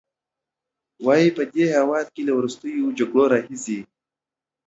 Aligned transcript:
وايي، 1.05 1.29
په 1.37 1.43
دې 1.53 1.65
هېواد 1.75 2.07
کې 2.13 2.21
له 2.27 2.33
وروستیو 2.37 2.85